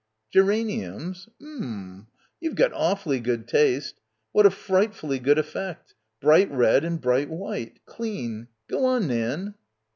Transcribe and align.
"Geraniums! 0.33 1.29
Oom. 1.39 2.07
You've 2.39 2.55
got 2.55 2.73
awfully 2.73 3.19
good 3.19 3.47
taste. 3.47 4.01
What 4.31 4.47
a 4.47 4.49
frightfully 4.49 5.19
good 5.19 5.37
effect. 5.37 5.93
Bright 6.19 6.49
red 6.49 6.83
and 6.83 6.99
bright 6.99 7.29
white. 7.29 7.79
Clean. 7.85 8.47
Go 8.67 8.83
on, 8.85 9.05
Nan." 9.07 9.53